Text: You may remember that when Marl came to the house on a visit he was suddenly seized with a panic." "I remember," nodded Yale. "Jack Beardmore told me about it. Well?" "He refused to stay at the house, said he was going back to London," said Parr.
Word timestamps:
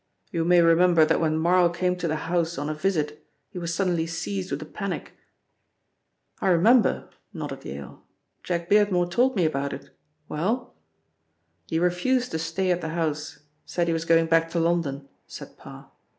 You 0.31 0.45
may 0.45 0.63
remember 0.63 1.05
that 1.05 1.19
when 1.21 1.37
Marl 1.37 1.69
came 1.69 1.95
to 1.97 2.07
the 2.07 2.15
house 2.15 2.57
on 2.57 2.71
a 2.71 2.73
visit 2.73 3.23
he 3.51 3.59
was 3.59 3.71
suddenly 3.71 4.07
seized 4.07 4.49
with 4.49 4.59
a 4.63 4.65
panic." 4.65 5.11
"I 6.39 6.47
remember," 6.47 7.09
nodded 7.33 7.63
Yale. 7.65 8.01
"Jack 8.41 8.67
Beardmore 8.67 9.11
told 9.11 9.35
me 9.35 9.45
about 9.45 9.73
it. 9.73 9.91
Well?" 10.27 10.73
"He 11.67 11.77
refused 11.77 12.31
to 12.31 12.39
stay 12.39 12.71
at 12.71 12.81
the 12.81 12.89
house, 12.97 13.41
said 13.63 13.85
he 13.85 13.93
was 13.93 14.05
going 14.05 14.25
back 14.25 14.49
to 14.49 14.59
London," 14.59 15.07
said 15.27 15.55
Parr. 15.55 15.91